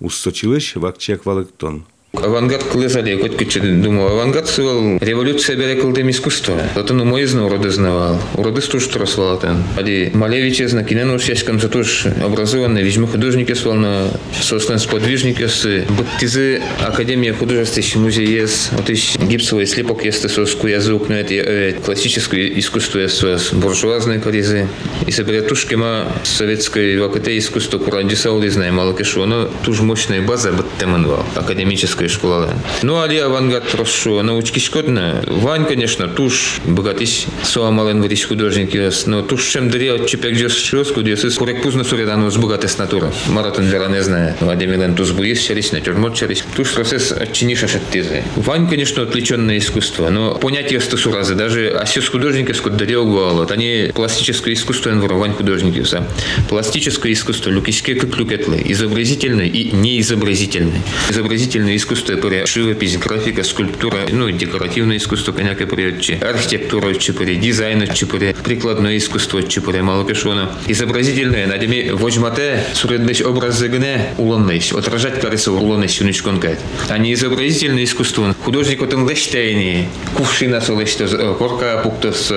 Усточилеш 0.00 0.76
вакчак 0.76 1.24
валектон. 1.24 1.86
Авангард 2.22 2.64
клизали, 2.64 3.16
хоть 3.20 3.36
кучу 3.36 3.60
думав, 3.60 4.10
авангард 4.12 4.48
сивал 4.48 4.98
революция 5.00 5.56
бере 5.56 5.76
кылдым 5.76 6.10
искусство. 6.10 6.54
Зато 6.74 6.94
ну 6.94 7.04
мой 7.04 7.24
знал 7.24 7.48
роды 7.48 7.70
знавал. 7.70 8.20
Роды 8.34 8.62
стуж 8.62 8.86
тросвал 8.86 9.38
там. 9.38 9.64
Ади 9.76 10.10
Малевич 10.14 10.62
зна 10.68 10.84
кинен 10.84 11.10
уж 11.10 11.24
яшкам 11.24 11.60
за 11.60 11.68
туж 11.68 12.06
образованный, 12.22 12.82
вижмы 12.82 13.06
художники 13.06 13.52
свал 13.54 13.74
на 13.74 14.08
собственно 14.40 14.78
сподвижники 14.78 15.46
с 15.46 15.84
Буттизы 15.88 16.62
Академия 16.80 17.32
художеств 17.32 17.96
музей 17.96 18.26
есть. 18.26 18.70
Вот 18.72 18.88
ищ 18.88 19.16
гипсовый 19.18 19.66
слепок 19.66 20.04
есть 20.04 20.28
соску 20.28 20.66
язык, 20.66 21.08
но 21.08 21.16
это 21.16 21.80
классическое 21.84 22.48
искусство 22.58 23.00
есть 23.00 23.52
буржуазные 23.52 24.20
коризы. 24.20 24.68
И 25.06 25.10
собере 25.10 25.42
тушки 25.42 25.74
ма 25.74 26.12
советской 26.22 26.98
вакате 26.98 27.36
искусство 27.38 27.78
Курандисаули 27.78 28.48
знаем, 28.48 28.74
мало 28.74 28.94
кешу, 28.94 29.24
но 29.26 29.50
туж 29.64 29.80
мощная 29.80 30.22
база 30.22 30.52
баттеманвал. 30.52 31.24
Академическая 31.34 32.03
школа. 32.08 32.54
Ну, 32.82 33.00
али 33.00 33.18
авангард 33.18 33.68
прошу 33.68 34.22
научки 34.22 34.58
скотна. 34.58 35.22
Вань, 35.26 35.66
конечно, 35.66 36.08
туш 36.08 36.60
богатись 36.64 37.26
суамален 37.42 38.02
врись 38.02 38.24
художники, 38.24 38.90
но 39.06 39.22
туш 39.22 39.44
чем 39.46 39.70
даре 39.70 39.92
от 39.94 40.06
чепек 40.06 40.36
жес 40.36 40.54
шоску, 40.54 41.00
где 41.00 41.16
сыс 41.16 41.34
курек 41.34 41.62
пузно 41.62 41.84
суредану 41.84 42.30
с 42.30 42.36
богатес 42.36 42.78
натура. 42.78 43.12
Маратон 43.28 43.66
вера 43.66 43.88
не 43.88 44.02
знает. 44.02 44.40
Вадимилен 44.40 44.94
туз 44.94 45.10
буис 45.12 45.40
чарись, 45.40 45.72
натюрморт 45.72 46.14
чарись. 46.14 46.44
Туш 46.56 46.72
процесс 46.72 47.12
отчиниша 47.12 47.68
шаттизы. 47.68 48.22
Вань, 48.36 48.68
конечно, 48.68 49.02
отвлеченное 49.02 49.58
искусство, 49.58 50.10
но 50.10 50.34
понятие 50.34 50.80
стасуразы, 50.80 51.34
даже 51.34 51.68
осес 51.70 52.08
художники 52.08 52.52
скот 52.52 52.76
даре 52.76 52.98
угуало. 52.98 53.46
Они 53.50 53.90
пластическое 53.94 54.54
искусство, 54.54 54.90
вань 54.90 55.32
художники, 55.32 55.82
са. 55.84 56.06
Пластическое 56.48 57.12
искусство, 57.12 57.50
люкиске 57.50 57.94
как 57.94 58.16
люкетлы, 58.16 58.60
изобразительное 58.64 59.46
и 59.46 59.74
неизобразительное. 59.74 60.82
Изобразительное 61.10 61.76
искусство, 61.76 61.93
это 61.94 62.46
живопись, 62.46 62.96
графика, 62.98 63.42
скульптура, 63.44 63.98
ну, 64.10 64.30
декоративное 64.30 64.96
искусство, 64.96 65.32
коняка 65.32 65.66
приотчи, 65.66 66.18
архитектура, 66.20 66.94
чипари, 66.94 67.36
дизайн, 67.36 67.86
чипари, 67.92 68.34
прикладное 68.42 68.96
искусство, 68.96 69.42
чипари, 69.42 69.80
малопешона. 69.80 70.50
Изобразительное, 70.66 71.46
надеми, 71.46 71.90
возьмате, 71.90 72.64
суредность 72.74 73.22
образ 73.22 73.58
загне, 73.58 74.14
улонность, 74.18 74.72
отражать 74.72 75.20
кажется 75.20 75.52
улонность 75.52 76.00
уничконкает. 76.00 76.58
А 76.88 76.98
не 76.98 77.12
изобразительное 77.12 77.84
искусство. 77.84 78.34
Художник 78.44 78.80
вот 78.80 78.94
он 78.94 79.08
лештейни, 79.08 79.88
кувшина 80.14 80.60
солештос, 80.60 81.12
корка 81.38 81.80
пуктос, 81.82 82.32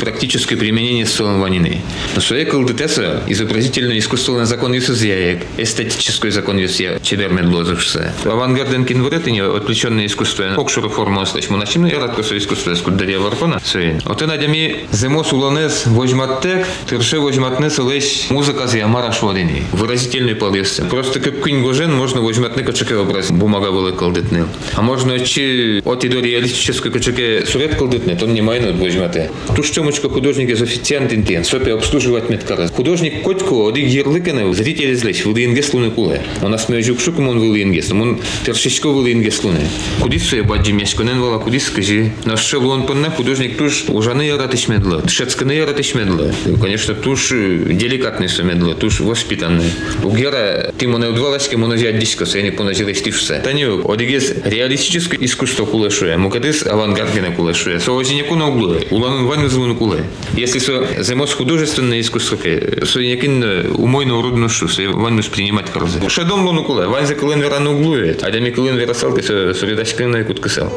практическое 0.00 0.56
применение 0.56 1.06
солон 1.06 1.40
ванины. 1.40 1.80
Но 2.14 2.20
своей 2.20 2.44
колдетеса 2.44 3.22
изобразительное 3.28 3.98
искусство 3.98 4.38
на 4.38 4.46
закон 4.46 4.72
юсузяек, 4.72 5.42
эстетический 5.56 6.30
закон 6.30 6.58
юсузяек, 6.58 7.02
чедермен 7.02 7.50
блозушся. 7.50 8.12
Авангарден 8.24 8.84
кинвретине 8.98 9.44
отвлеченное 9.44 10.06
искусство, 10.06 10.54
окшуру 10.56 10.88
форму 10.88 11.20
остач, 11.20 11.48
монашимно 11.50 11.86
и 11.86 11.94
радкосо 11.94 12.36
искусство, 12.36 12.74
скуддария 12.74 13.20
варкона, 13.20 13.60
своин. 13.64 14.00
Вот 14.04 14.16
это 14.22 14.26
надями 14.26 14.86
зимос 14.92 15.32
улонес 15.32 15.86
возьматтек, 15.86 16.66
тырше 16.88 17.20
возьматнес 17.20 17.78
олесь 17.78 18.26
музыка 18.30 18.66
з 18.66 18.74
ямара 18.74 19.12
шводини. 19.12 19.62
Выразительный 19.72 20.34
полез. 20.34 20.80
Просто 20.90 21.20
как 21.20 21.44
кинь 21.44 21.62
гожен 21.62 21.94
можно 21.94 22.20
возьматне 22.20 22.64
кочеке 22.64 22.96
образ, 22.96 23.30
бумага 23.30 23.70
была 23.70 23.92
колдетнил. 23.92 24.46
А 24.74 24.82
можно 24.82 25.20
чи 25.20 25.80
от 25.84 26.04
и 26.04 26.08
до 26.08 26.18
реалистической 26.18 26.90
кочеке 26.90 27.46
сурет 27.46 27.76
колдетне, 27.76 28.16
то 28.16 28.26
не 28.26 28.42
майно 28.42 28.72
возьмате. 28.72 29.30
Ту 29.54 29.62
штемочка 29.62 30.08
художник 30.08 30.50
из 30.50 30.60
официант 30.60 31.12
интен, 31.12 31.44
сопе 31.44 31.74
обслуживать 31.74 32.30
меткарас. 32.30 32.72
Художник 32.72 33.22
котко, 33.22 33.54
оди 33.68 33.80
герлыкene, 33.82 34.52
зрители 34.54 34.94
злесь, 34.94 35.24
вылиенгес 35.24 35.72
луны 35.72 35.90
куле. 35.92 36.22
Он 36.42 36.50
нас 36.50 36.68
межук 36.68 37.00
шуком 37.00 37.28
он 37.28 37.38
вылиенгес, 37.38 37.92
он 37.92 38.18
тершичко 38.44 38.87
вылиенгес 38.92 39.42
луны. 39.44 39.68
Кудис 40.00 40.28
суе 40.28 40.42
баджи 40.42 40.72
мешконен 40.72 41.20
вала 41.20 41.38
кудис 41.38 41.66
скажи. 41.66 42.12
Наш 42.24 42.44
шелон 42.44 42.86
понна 42.86 43.10
художник 43.10 43.56
туж 43.56 43.84
ужаны 43.88 44.22
яратыш 44.22 44.68
медла, 44.68 45.02
тшецканы 45.06 45.52
яратыш 45.52 45.94
медла. 45.94 46.32
Конечно, 46.60 46.94
туж 46.94 47.30
деликатный 47.30 48.28
сумедла, 48.28 48.74
туж 48.74 49.00
воспитанный. 49.00 49.70
У 50.02 50.14
гера 50.14 50.72
ты 50.78 50.88
моне 50.88 51.08
удвалась, 51.08 51.48
кему 51.48 51.66
взять 51.66 51.98
диско, 51.98 52.24
я 52.34 52.42
не 52.42 52.50
поназилась 52.50 53.02
ты 53.02 53.10
все. 53.10 53.40
Таню, 53.40 53.90
одигес 53.90 54.34
реалистическое 54.44 55.18
искусство 55.20 55.66
кулешуя, 55.66 56.16
мукадис 56.16 56.66
авангардное 56.66 57.30
кулешуя. 57.30 57.78
Соозиняку 57.78 58.34
на 58.34 58.48
углу, 58.48 58.76
уланун 58.90 59.26
ваню 59.26 59.48
звону 59.48 59.76
куле. 59.76 60.04
Если 60.34 60.58
со 60.58 60.86
займос 61.02 61.32
художественное 61.34 62.00
искусство, 62.00 62.38
со 62.84 63.00
якин 63.00 63.74
умойно 63.74 64.18
уродно 64.18 64.48
шу, 64.48 64.68
со 64.68 64.82
ваню 64.88 65.22
принимать 65.24 65.70
корзы. 65.70 66.00
Шедом 66.08 66.46
луну 66.46 66.64
куле, 66.64 66.86
вань 66.86 67.06
за 67.06 67.14
кулен 67.14 67.40
вера 67.40 67.58
на 67.58 67.72
углу, 67.72 67.96
а 68.22 68.30
дами 68.30 68.50
кулен 68.50 68.77
вера 68.78 68.94
салки, 68.94 69.20
со 69.20 69.54
солидачка 69.54 70.06
на 70.06 70.18
якут 70.18 70.40
касал. 70.40 70.72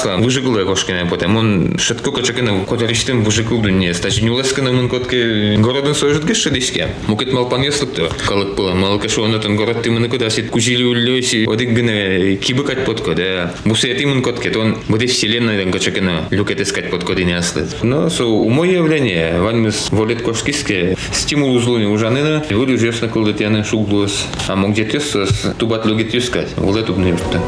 Аслан 0.00 0.22
выжигылы 0.22 0.64
кошкене 0.64 1.04
потом. 1.04 1.36
Он 1.36 1.78
шатко 1.78 2.10
качакене 2.10 2.64
котариштем 2.64 3.22
выжигыл 3.22 3.60
дүние. 3.60 3.92
Стачи 3.92 4.24
нюлескене 4.24 4.70
мун 4.72 4.88
котке 4.88 5.56
городын 5.58 5.94
сойжит 5.94 6.24
гешелишке. 6.24 6.88
Мукет 7.06 7.34
мал 7.34 7.50
панеслык 7.50 7.92
то. 7.92 8.10
Калык 8.26 8.56
пыла 8.56 8.72
на 8.72 8.94
онатын 8.94 9.56
город 9.56 9.82
тимыны 9.82 10.08
кодасит 10.08 10.48
кужили 10.48 10.84
уллёси. 10.84 11.46
Одик 11.46 11.72
гене 11.72 12.36
кибы 12.36 12.64
кать 12.64 12.86
потко 12.86 13.14
да. 13.14 13.52
Бусе 13.66 13.94
тимын 13.94 14.22
котке 14.22 14.50
он 14.58 14.78
буде 14.88 15.06
вселенной 15.06 15.70
качакене 15.70 16.24
люкет 16.30 16.62
искать 16.62 16.90
потко 16.90 17.14
дине 17.14 17.36
аслы. 17.36 17.68
Но 17.82 18.08
со 18.08 18.24
умо 18.24 18.64
явление 18.64 19.38
ванмис 19.38 19.88
волет 19.90 20.22
кошкиске 20.22 20.96
стимул 21.12 21.54
узлуни 21.54 21.84
ужаныны. 21.84 22.42
Вылю 22.48 22.78
жесна 22.78 23.08
кылдет 23.08 23.42
яны 23.42 23.64
шуглус. 23.64 24.24
А 24.48 24.56
мог 24.56 24.70
где 24.70 24.86
тюссус 24.86 25.44
тубат 25.58 25.84
логит 25.84 26.14
юскать. 26.14 26.48
Вот 26.56 26.78
эту 26.78 26.94
бнюрта. 26.94 27.42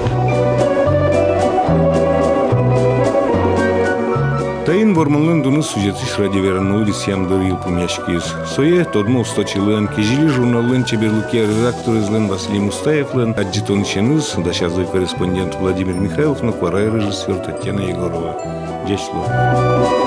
Вормалын 4.72 5.42
дуны 5.42 5.62
сюжетиш 5.62 6.18
радиоверан 6.18 6.72
улис 6.72 7.06
ямдыр 7.06 7.42
йылпым 7.42 7.76
яшкиз. 7.78 8.24
Сое 8.54 8.84
тодмо 8.84 9.20
усточилын, 9.20 9.86
кежили 9.88 10.28
журналын 10.28 10.84
чеберлуки 10.84 11.36
редактор 11.36 11.98
излен 11.98 12.26
Василий 12.28 12.60
Мустаевлен, 12.60 13.34
аджитон 13.36 13.84
ченыз, 13.84 14.34
дашазы 14.38 14.86
корреспондент 14.86 15.56
Владимир 15.56 15.94
Михайлов, 15.94 16.42
на 16.42 16.52
кварай 16.52 16.86
режиссер 16.90 17.36
Татьяна 17.44 17.80
Егорова. 17.80 18.34
Дячло. 18.88 20.01